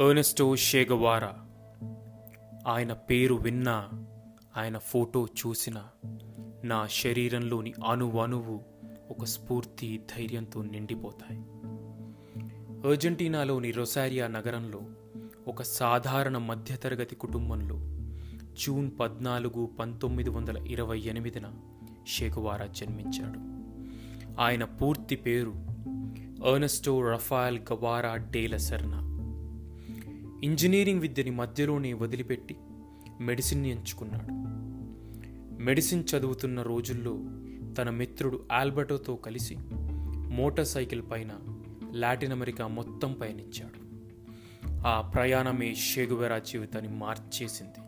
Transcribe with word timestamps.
Ernesto 0.00 0.56
షేగవారా. 0.56 1.34
ఆయన 2.66 2.92
పేరు 2.92 3.34
విన్నా 3.34 3.88
ఆయన 4.56 4.78
ఫోటో 4.78 5.26
చూసిన 5.26 5.82
నా 6.64 6.86
శరీరంలోని 6.86 7.72
అణువణువు 7.86 8.60
ఒక 9.10 9.24
స్ఫూర్తి 9.24 10.00
ధైర్యంతో 10.16 10.62
నిండిపోతాయి. 10.62 11.40
అర్జెంటీనాలోని 12.88 13.70
రొసారియా 13.70 14.26
నగరంలో 14.26 14.80
ఒక 15.48 15.62
సాధారణ 15.62 16.38
మధ్యతరగతి 16.38 17.14
కుటుంబంలో 17.14 17.76
జూన్ 18.52 18.90
పద్నాలుగు 19.00 19.66
పంతొమ్మిది 19.66 20.30
వందల 20.30 20.66
ఇరవై 20.66 20.98
ఎనిమిదిన 20.98 21.44
షేగువారా 22.06 22.66
జన్మించాడు. 22.66 23.38
ఆయన 24.40 24.64
పూర్తి 24.64 25.16
పేరు 25.16 25.52
Ernesto 26.46 27.12
Rafael 27.12 27.58
Guevara 27.58 28.16
de la 28.16 28.56
Serna 28.56 29.05
engineering 30.44 31.00
విద్యని 31.00 31.30
మధ్యలోనే 31.30 31.92
వదిలిపెట్టి 31.92 32.56
మెడిసిన్ని 33.20 33.70
ఎంచుకున్నాడు. 33.70 34.32
మెడిసిన్ 35.62 36.04
చదువుతున్న 36.16 36.62
రోజుల్లో 36.62 37.18
తన 37.74 37.90
మిత్రుడు 37.90 38.44
ఆల్బర్టోతో 38.52 39.14
కలిసి 39.14 39.56
మోటార్ 40.28 40.66
సైకిల్ 40.66 41.02
పైన 41.10 41.30
లాటిన్ 41.92 42.32
అమెరికా 42.32 42.66
మొత్తం 42.66 43.12
పయనించాడు. 43.12 43.86
ఆ 44.86 45.00
ప్రయాణమే 45.00 45.74
షేగువెరా 45.74 46.38
జీవితాన్ని 46.38 46.92
మార్చేసింది. 46.96 47.80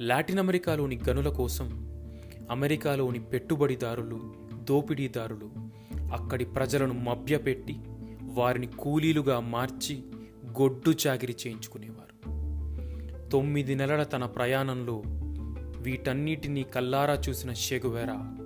లాటిన్ 0.00 0.38
అమెరికాలోని 0.38 1.00
గనుల 1.08 1.28
కోసం 1.28 1.88
అమెరికాలోని 2.50 3.18
పెట్టుబడిదారులు 3.18 4.34
దోపిడీదారులు 4.54 5.50
అక్కడి 6.12 6.44
ప్రజలను 6.44 6.94
మభ్యపెట్టి 6.94 7.80
వారిని 8.22 8.66
కూలీలుగా 8.66 9.40
మార్చి 9.40 10.02
గొడ్డు 10.60 10.94
చాకిరి 11.06 11.36
చేయించుకునేవారు. 11.46 12.12
తొమ్మిది 13.30 13.74
నెలల 13.74 14.02
తన 14.02 14.24
ప్రయాణంలో 14.24 15.02
వీటన్నిటినీ 15.80 16.62
కల్లారా 16.62 17.18
చూసిన 17.28 17.52
షెగువెరా 17.52 18.36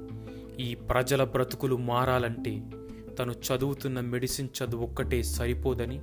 ఈ 0.60 0.74
ప్రజల 0.74 1.24
బ్రతుకులు 1.24 1.76
మారాలంటే 1.76 2.62
తను 3.18 3.32
చదువుతున్న 3.32 4.00
మెడిసిన్ 4.00 4.48
చదువు 4.48 4.82
ఒక్కటే 4.82 5.22
సరిపోదని 5.22 6.00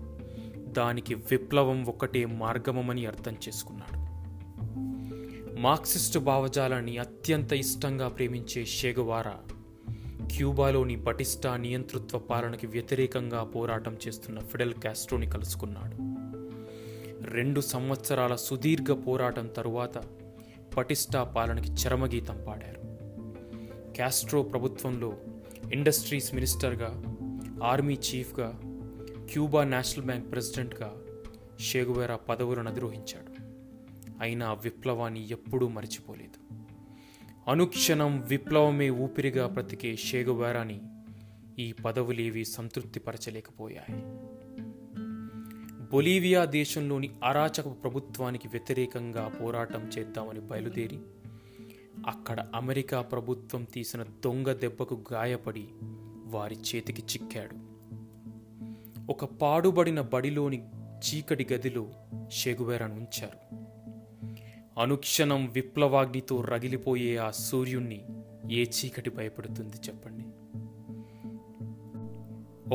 దానికి 0.72 1.16
విప్లవం 1.16 1.86
ఒక్కటే 1.86 2.26
మార్గమని 2.26 3.06
అర్థం 3.06 3.34
చేసుకున్నాడు. 3.34 4.04
మార్క్సిస్టు 5.60 6.20
భావజాలాన్ని 6.20 6.98
అత్యంత 6.98 7.54
ఇష్టంగా 7.54 8.08
ప్రేమించే 8.08 8.66
షేగువారా 8.66 9.36
క్యూబాలోని 10.36 10.96
బటిస్టా 10.96 11.58
నియంతృత్వ 11.58 12.20
పాలనకి 12.20 12.68
వ్యతిరేకంగా 12.68 13.44
పోరాటం 13.44 13.98
చేస్తున్న 14.08 14.40
ఫిడెల్ 14.40 14.74
కాస్ట్రోని 14.74 15.26
కలుసుకున్నాడు. 15.26 16.14
రెండు 17.32 17.62
సంవత్సరాల 17.62 18.36
సుదీర్ఘ 18.36 19.08
పోరాటం 19.08 19.48
తరువాత 19.48 19.98
పటిస్టా 20.78 21.24
పాలనకి 21.24 21.72
చరమగీతం 21.72 22.46
పాడారు. 22.48 22.82
కాస్ట్రో 23.98 24.44
ప్రభుత్వంలో 24.44 25.14
ఇండస్ట్రీస్ 25.74 26.34
మినిస్టర్గా 26.34 27.04
ఆర్మీ 27.64 27.94
చీఫ్గా 27.94 28.60
క్యూబా 29.32 29.64
నేషనల్ 29.64 30.06
బ్యాంక్ 30.06 30.32
ప్రెసిడెంట్గా 30.32 30.96
షేగువేరా 31.60 32.16
పదవులను 32.16 32.70
అధిరోహించాడు. 32.70 33.44
అయినా 34.22 34.54
విప్లవాన్ని 34.54 35.32
ఎప్పుడూ 35.32 35.68
మర్చిపోలేదు. 35.68 36.63
అనుక్షణం 37.48 38.22
విప్లవమే 38.22 38.90
ఊపిరిగా 38.90 39.48
బ్రతికే 39.48 39.96
షేగువేరాని 39.96 40.82
ఈ 41.60 41.72
పదవులేవి 41.72 42.46
సంతృప్తిపరచలేకపోయాయి. 42.46 44.02
బొలీవియా 45.92 46.46
దేశంలోని 46.46 47.10
అరాచక 47.24 47.84
ప్రభుత్వానికి 47.84 48.48
వ్యతిరేకంగా 48.48 49.28
పోరాటం 49.28 49.88
చేద్దామని 49.88 50.40
బయలుదేరి 50.40 51.00
అక్కడ 52.08 52.48
అమెరికా 52.56 53.02
ప్రభుత్వం 53.02 53.64
తీసిన 53.64 54.04
దొంగ 54.04 54.54
దెబ్బకు 54.54 55.04
గాయపడి 55.14 55.68
వారి 56.26 56.56
చేతికి 56.56 57.02
చిక్కాడు. 57.02 57.74
ఒక 59.12 59.26
పాడుబడిన 59.26 60.02
బడిలోని 60.02 60.64
చీకటి 60.78 61.48
గదిలో 61.54 61.88
షేగుబేరాను 62.32 62.96
ఉంచారు. 62.96 63.64
అనుక్షణం 64.80 65.46
విప్లవాగ్నితో 65.46 66.42
రగిలిపోయే 66.42 67.18
ఆ 67.18 67.32
సూర్యుణ్ణి 67.32 68.06
ఏ 68.52 68.66
చీకటి 68.66 69.10
భయపడుతుంది 69.10 69.78
చెప్పండి? 69.78 70.24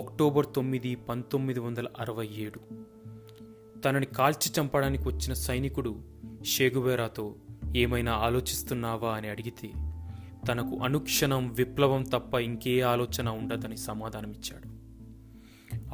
అక్టోబర్ 0.01 0.47
తొమ్మిది 0.57 0.95
పంతొమ్మిది 0.95 1.61
వందల 1.61 1.87
అరవై 1.99 2.29
ఏడు. 2.37 2.61
తనని 3.81 4.07
కాల్చి 4.07 4.53
చంపడానికి 4.61 5.09
వచ్చిన 5.09 5.33
సైనికుడు 5.33 6.01
షేగుబేరాతో 6.45 7.35
ఏమైనా 7.77 8.13
ఆలోచిస్తున్నావా? 8.13 9.15
అని 9.15 9.29
అడిగితే 9.29 9.71
తనకు 10.49 10.77
అనుక్షణం 10.77 11.53
విప్లవం 11.53 12.03
తప్ప 12.03 12.35
ఇంకే 12.35 12.81
ఆలోచన 12.81 13.29
ఉండదని 13.29 13.77
సమాధానమిచ్చాడు. 13.77 14.69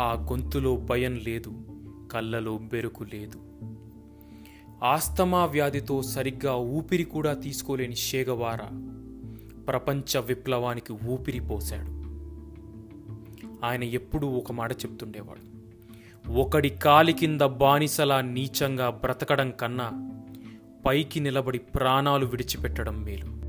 ఆ 0.01 0.27
గొంతులో 0.31 0.77
భయం 0.77 1.17
లేదు 1.17 1.53
కళ్ళలో 2.13 2.59
బెరుకు 2.59 3.05
లేదు. 3.05 3.55
ఆస్తమా 4.85 5.45
వ్యాధితో 5.45 6.03
సరిగ్గా 6.03 6.55
ఊపిరి 6.55 7.05
కూడా 7.05 7.35
తీసుకోలేని 7.35 7.97
షేగవార 7.97 8.59
ప్రపంచ 9.69 10.19
విప్లవానికి 10.19 10.93
ఊపిరి 10.93 11.41
పోశాడు. 11.41 11.89
ఆయన 13.67 13.85
ఎప్పుడూ 13.85 14.29
ఒక 14.29 14.53
మాట 14.53 14.73
చెప్తుండేవాడు. 14.73 15.55
ఒకడి 16.33 16.69
కాలి 16.69 17.13
కింద 17.13 17.41
బానిసలా 17.41 18.21
నీచంగా 18.21 18.91
బ్రతకడం 18.91 19.51
కన్నా 19.51 20.11
పైకి 20.87 21.21
నిలబడి 21.21 21.59
ప్రాణాలు 21.59 22.27
విడిచిపెట్టడం 22.27 23.03
మేలు. 23.03 23.44